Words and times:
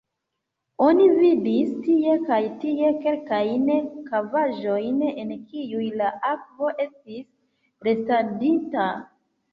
Oni 0.85 1.03
vidis 1.17 1.73
tie 1.87 2.15
kaj 2.29 2.39
tie 2.63 2.89
kelkajn 3.03 3.69
kavaĵojn, 4.07 4.97
en 5.25 5.35
kiuj 5.53 5.87
la 6.03 6.09
akvo 6.31 6.71
estis 6.87 7.89
restadinta. 7.91 8.89